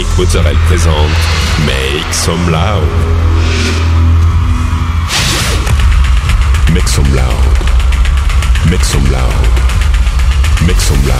[0.00, 0.94] Annick Mozzarella présente
[1.66, 2.88] Make Some Loud.
[6.72, 7.34] Make some loud.
[8.70, 9.30] Make some loud.
[10.66, 11.18] Make some loud.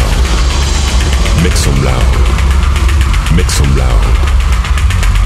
[1.43, 2.01] Make some loud.
[3.37, 3.93] Make some loud.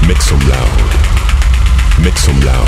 [0.05, 0.67] Make some loud.
[2.03, 2.67] Make some loud.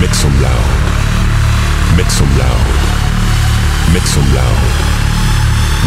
[0.00, 0.67] Make some loud.
[1.98, 2.66] Make some loud.
[3.92, 4.60] Make some loud.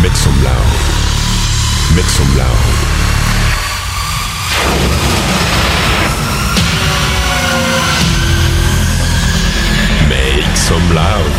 [0.04, 0.72] Make some loud.
[1.96, 2.64] Make some loud.
[10.10, 11.32] Make some loud.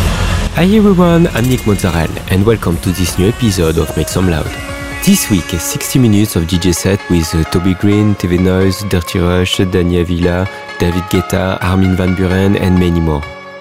[0.55, 4.49] Hi everyone, I'm Nick Mozzarella and welcome to this new episode of Make Some Loud.
[5.05, 9.57] This week, 60 minutes of DJ set with uh, Toby Green, TV Noise, Dirty Rush,
[9.57, 10.49] Dania Villa,
[10.79, 13.21] David Guetta, Armin Van Buren and many more.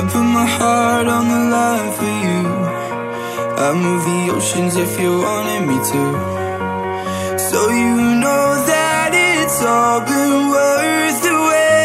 [0.00, 2.40] I put my heart on the line for you.
[3.66, 6.02] I move the oceans if you wanted me to.
[7.50, 11.80] So you know that it's all been worth the wait.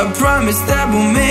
[0.00, 1.27] I promise that we'll make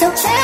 [0.00, 0.38] Mozzarella.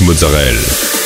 [0.00, 0.97] Mozzarella.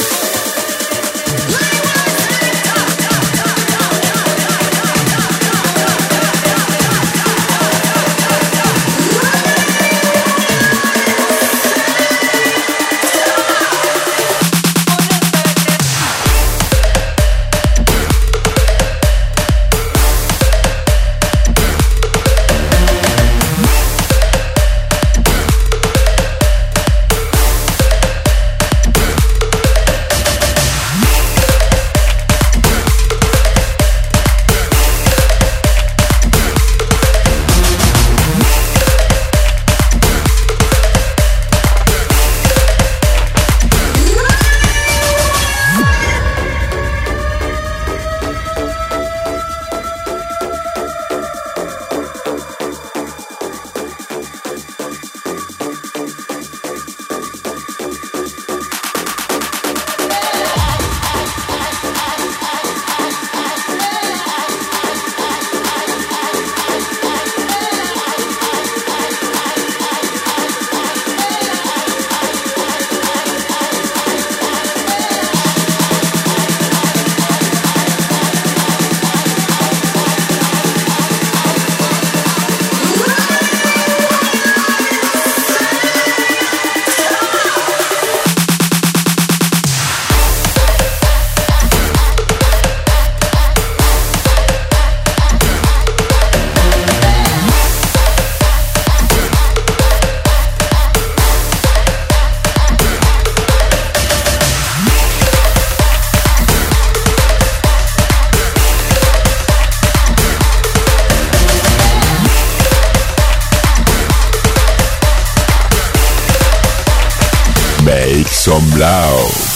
[118.45, 119.52] Some loud.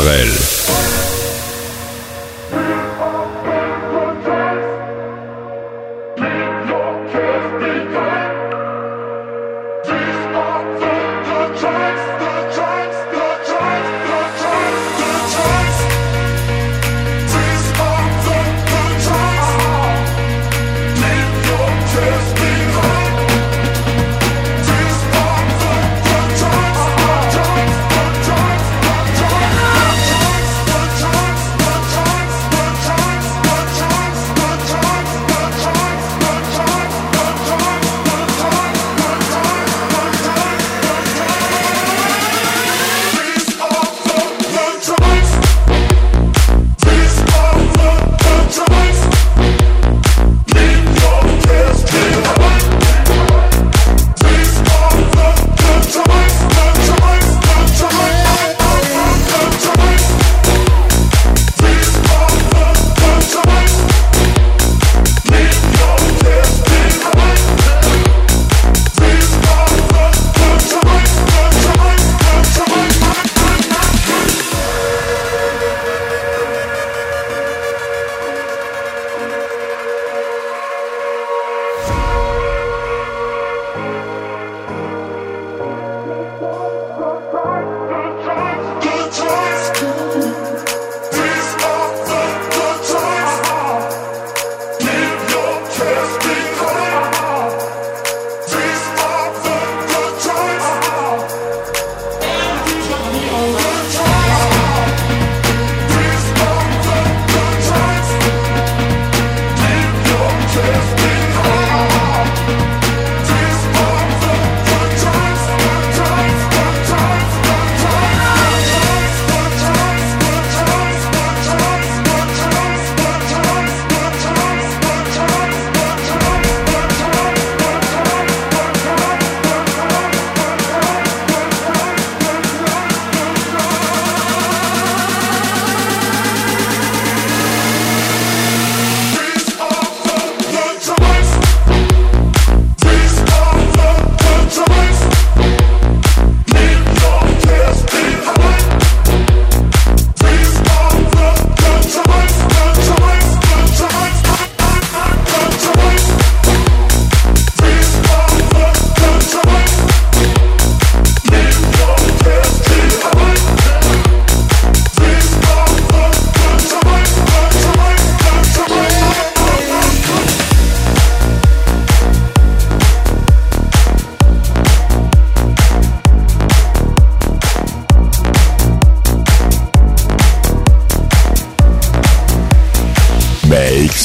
[0.00, 0.49] Sorel.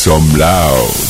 [0.06, 1.05] Drop it.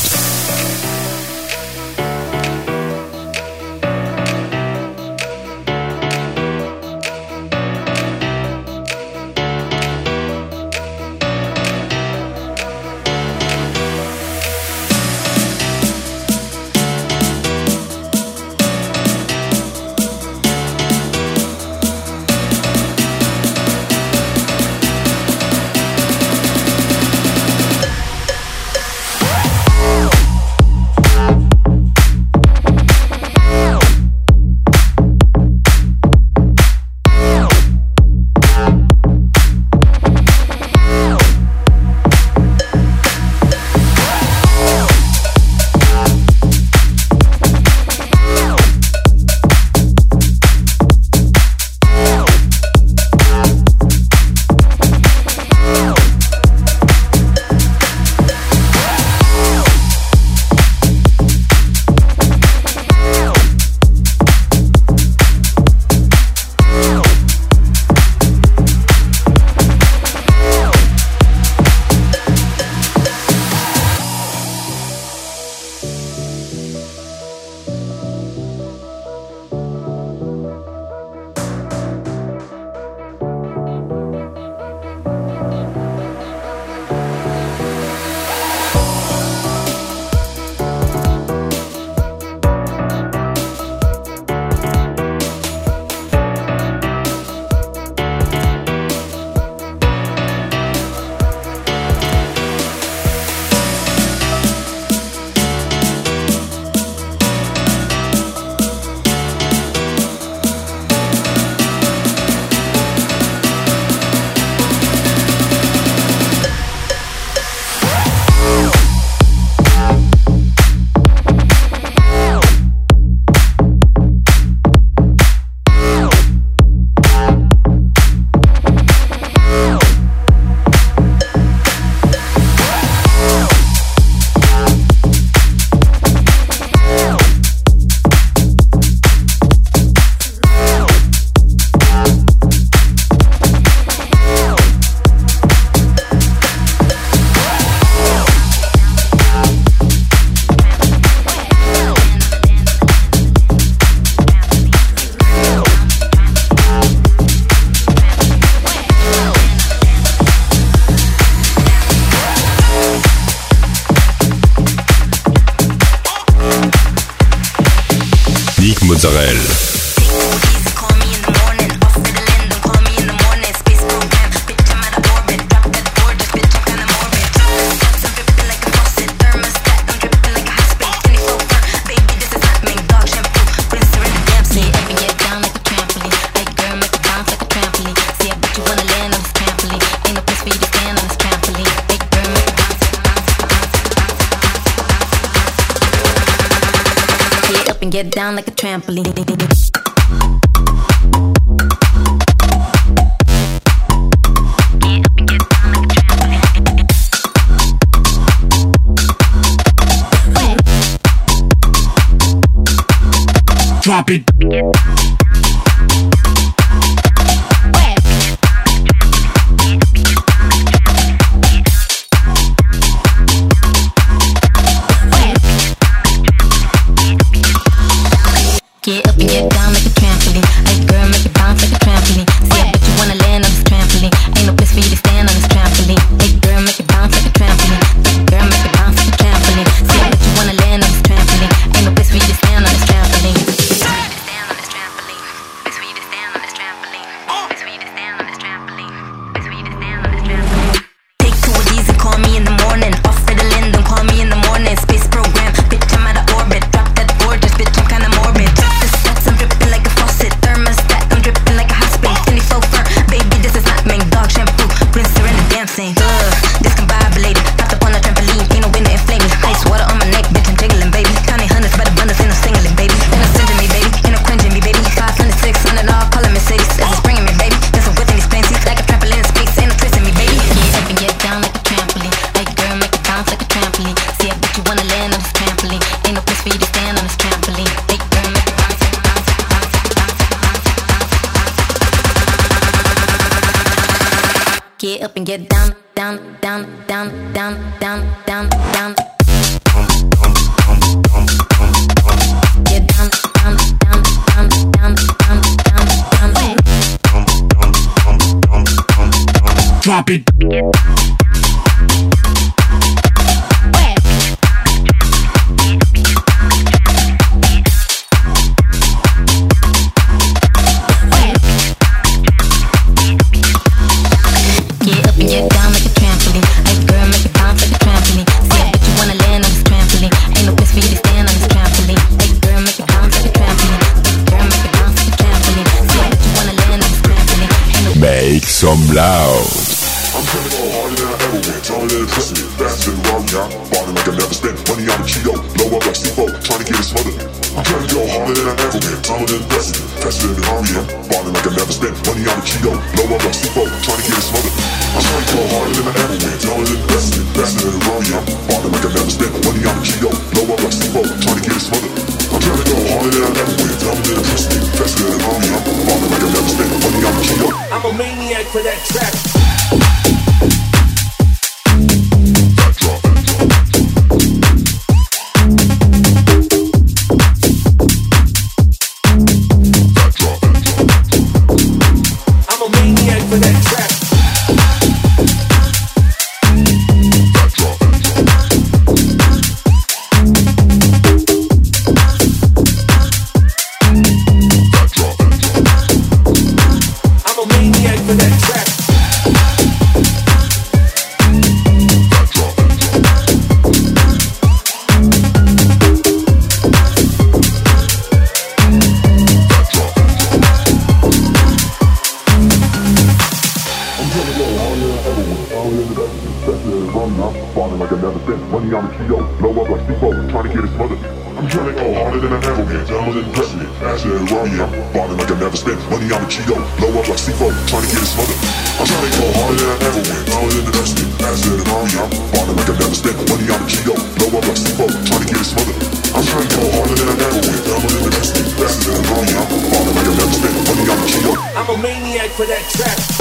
[427.52, 428.38] flow, trying to get his mother.
[428.80, 430.24] I'm trying to go harder than I ever went.
[430.30, 433.18] Now in the best thing, as in the army, I'm falling like I never spent
[433.30, 433.94] money on the G.O.
[433.94, 435.76] No, I'm like Steve-O, trying to get his mother.
[436.16, 437.62] I'm trying to go harder than I ever went.
[437.66, 440.86] Now in the best as in the army, I'm falling like I never spent money
[440.90, 441.32] on the G.O.
[441.56, 443.15] I'm a maniac for that trap.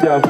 [0.00, 0.27] Yeah.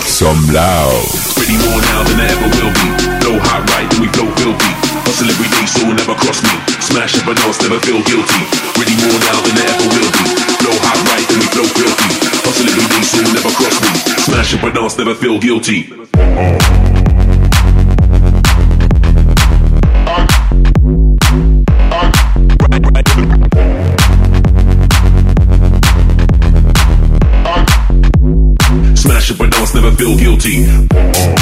[0.00, 1.04] make some loud.
[1.36, 2.88] Pretty more now than I ever will be.
[3.20, 4.72] No hot right, then we flow filthy.
[5.04, 6.56] Hustle every day, so will never cross me.
[6.80, 8.42] Smash up and else, never feel guilty.
[8.76, 10.24] Pretty more now than I ever will be.
[10.64, 12.10] No hot right, then we flow filthy.
[12.44, 13.92] Hustle every day, so will never cross me.
[14.24, 15.92] Smash up and else, never feel guilty.
[16.16, 16.89] Oh.
[30.40, 31.39] guilty.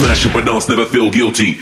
[0.00, 1.60] Slash and pronounce, never feel guilty.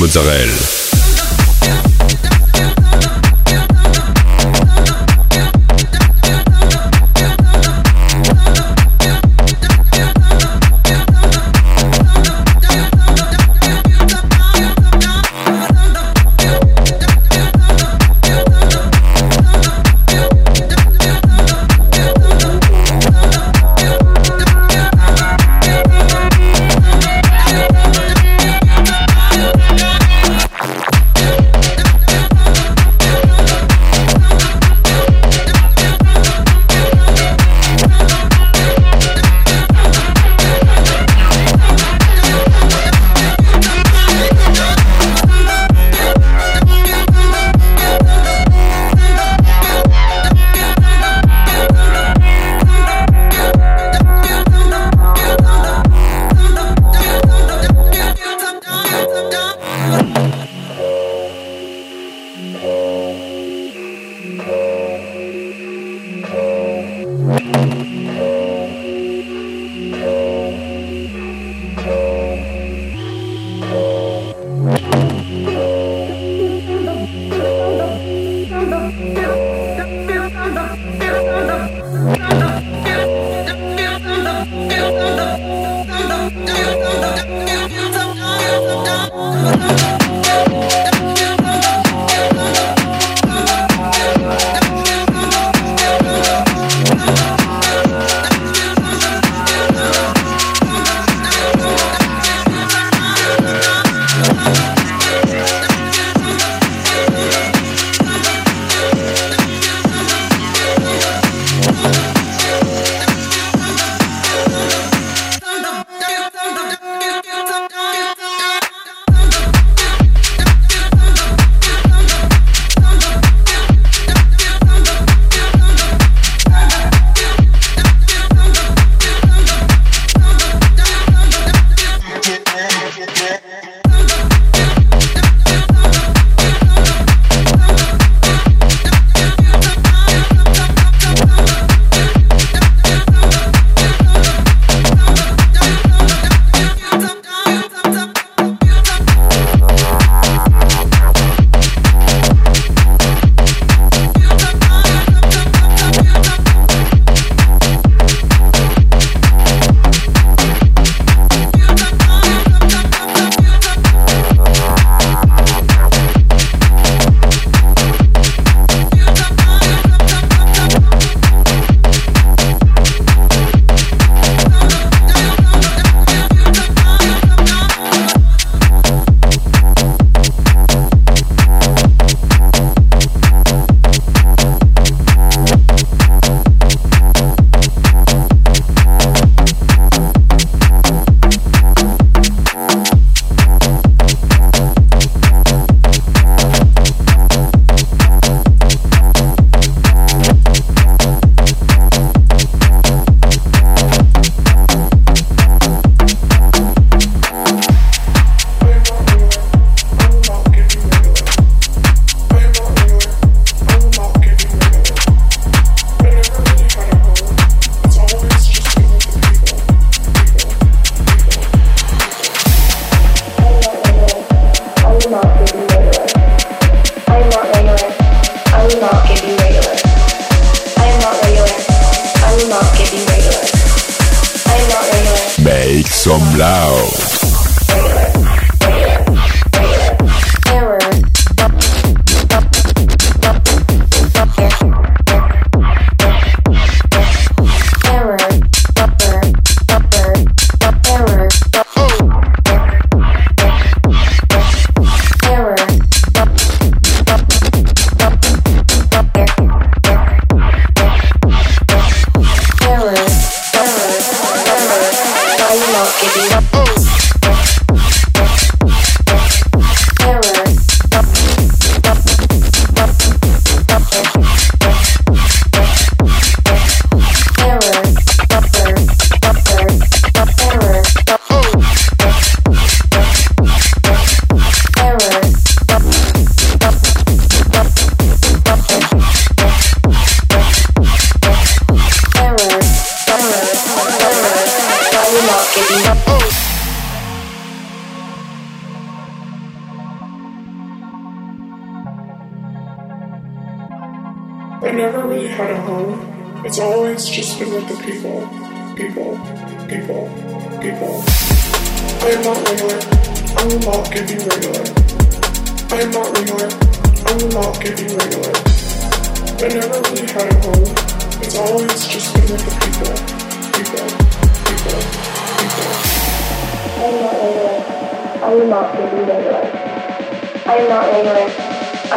[0.00, 0.79] Mozzarella.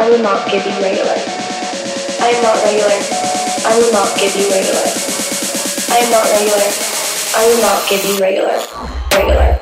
[0.04, 1.16] I will not give you regular.
[2.20, 2.92] I am not regular.
[3.64, 4.84] I will not give you regular.
[5.88, 6.68] I am not regular.
[7.34, 8.60] I will not give you regular.
[9.16, 9.53] Regular.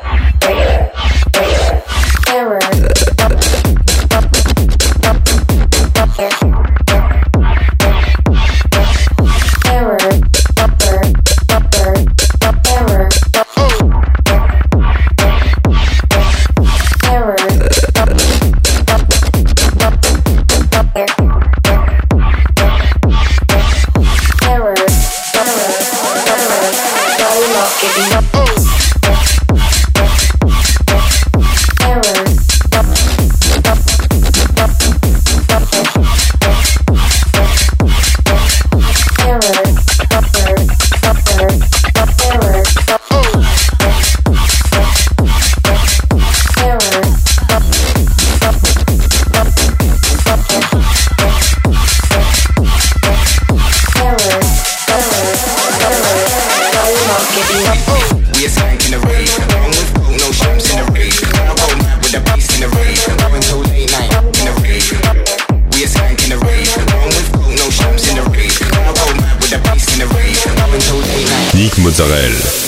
[72.03, 72.62] Israel.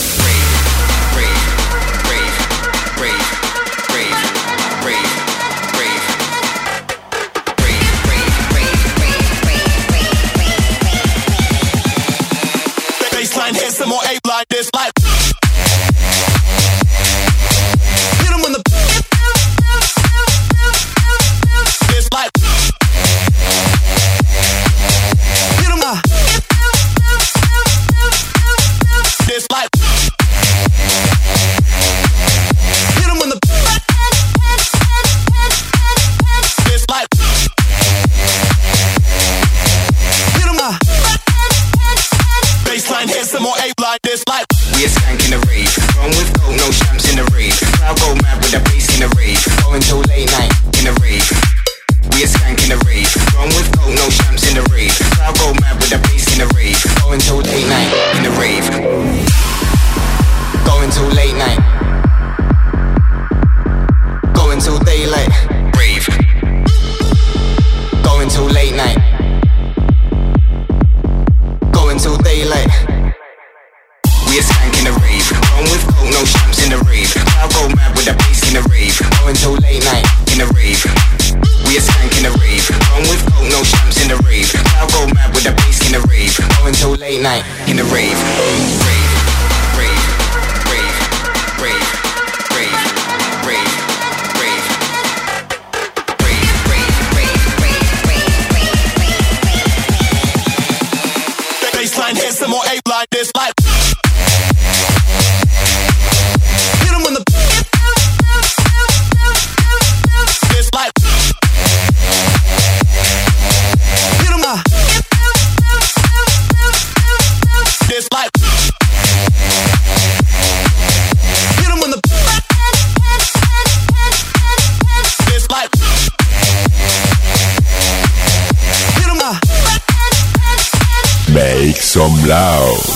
[132.64, 132.93] House.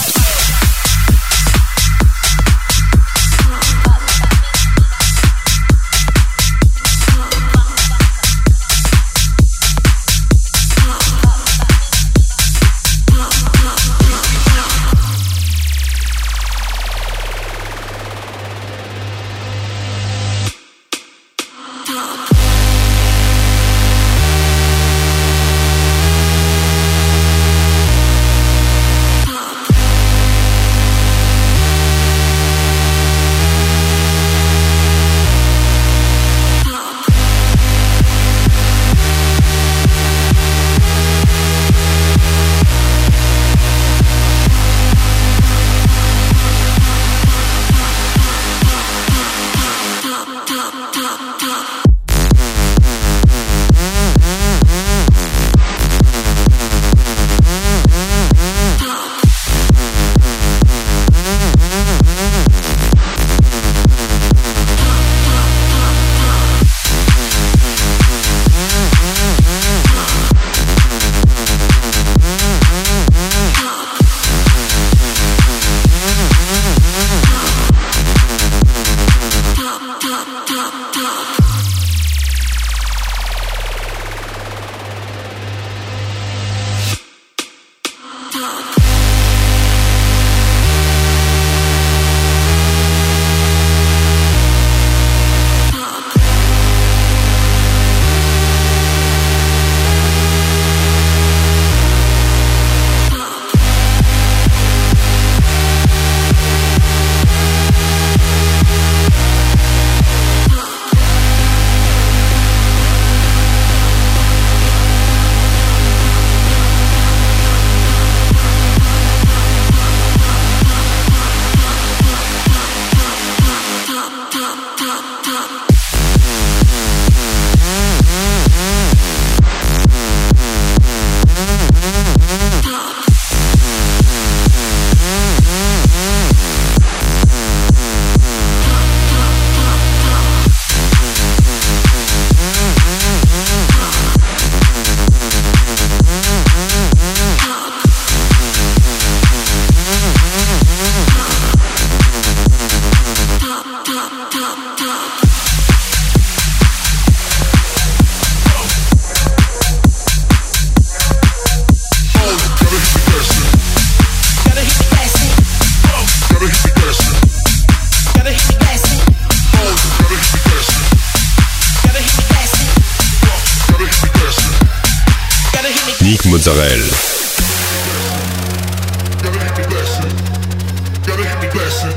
[181.78, 181.94] Blessing.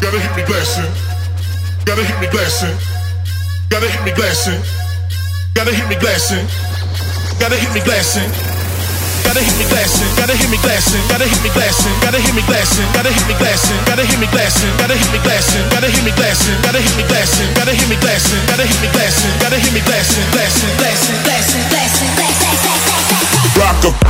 [0.00, 0.88] Gotta hit me blessing.
[1.84, 2.76] Gotta hit me blessing.
[3.68, 4.60] Gotta hit me blessing.
[5.54, 6.46] Gotta hit me blessing.
[7.38, 8.30] Gotta hit me blessing.
[9.28, 12.40] Gotta hit me blessing, gotta hit me blessing, gotta hit me blessing, gotta hit me
[12.48, 16.00] blessing, gotta hit me blessing, gotta hit me blessing, gotta hit me blessing, gotta hit
[16.00, 19.58] me blessing, gotta hit me blessing, gotta hit me blessing, gotta hit me blessing, gotta
[19.60, 22.88] hit me blessing, blessing, blessing, blessing, blessing, blessing, blessing,
[23.52, 24.08] blessing,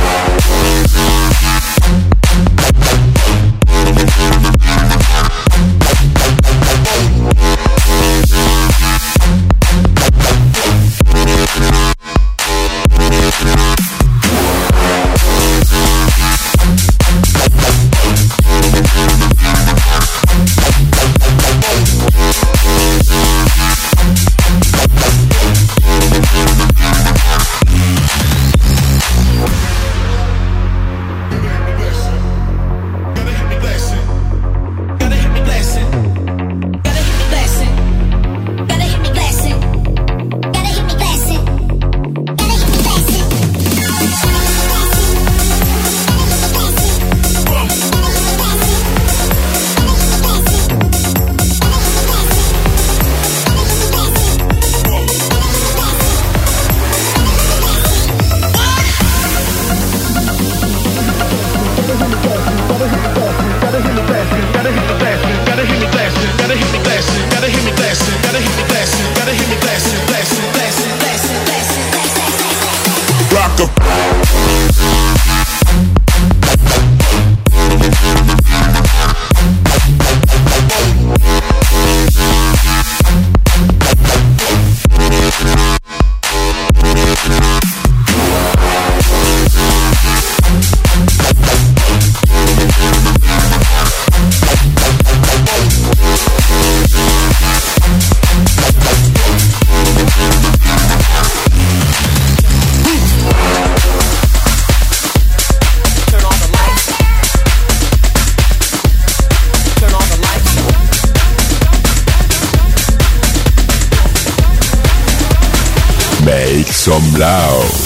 [117.19, 117.79] loud.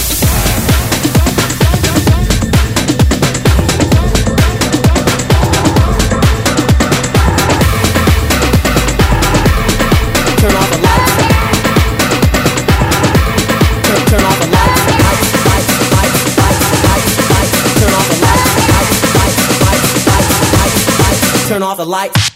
[21.48, 22.33] turn off the lights.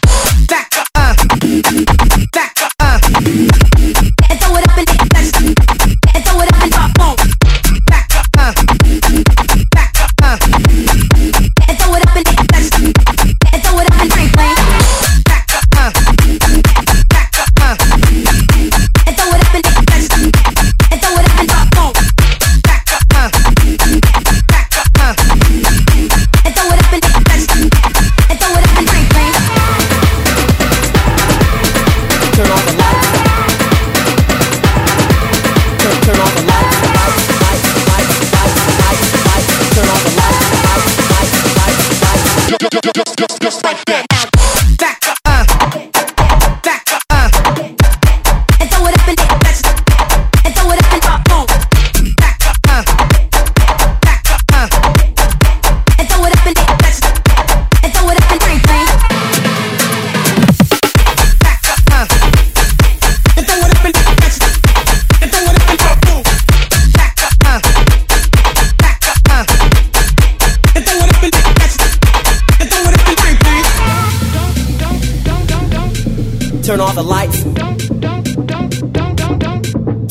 [76.69, 77.43] Turn off the lights.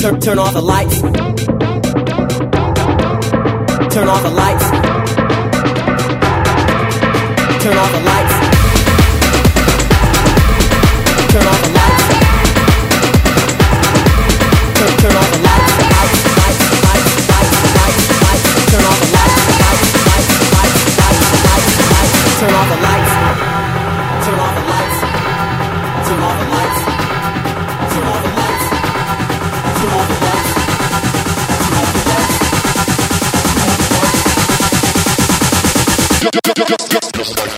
[0.02, 1.00] Turn, turn off the lights.
[3.94, 4.70] Turn off the lights.
[7.62, 8.47] Turn off the lights.
[37.18, 37.57] Just like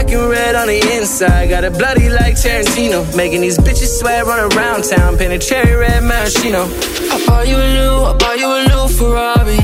[0.00, 3.04] Black and red on the inside, got it bloody like Tarantino.
[3.14, 6.64] Making these bitches swear run around town, painted cherry red maraschino.
[7.12, 9.60] I bought you a new, I bought you a new Ferrari.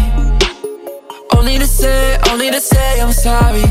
[1.34, 3.64] Only to say, only to say I'm sorry.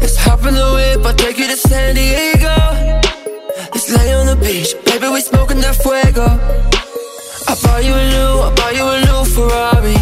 [0.00, 2.56] Let's hop in the whip, I'll take you to San Diego.
[3.74, 6.24] Let's lay on the beach, baby, we smoking that fuego.
[7.50, 9.98] I bought you a new, I bought you a new Ferrari.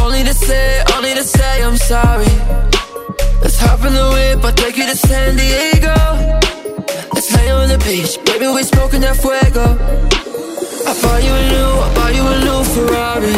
[0.00, 2.81] Only to say, only to say I'm sorry.
[3.64, 5.94] Hop in the whip, I'll take you to San Diego.
[7.14, 9.66] Let's lay on the beach, baby, we smoking that fuego.
[10.88, 13.36] I bought you a new, I bought you a new Ferrari.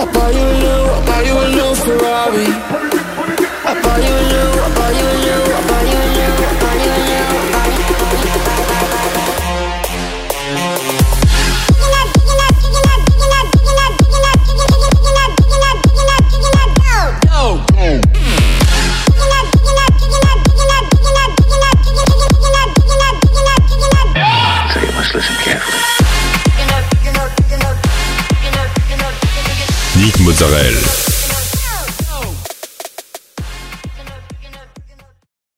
[0.00, 2.48] I bought you a new, I bought you a new Ferrari.
[3.64, 5.73] I bought you a new, I bought you a new, I bought
[30.34, 31.13] Mozzarella.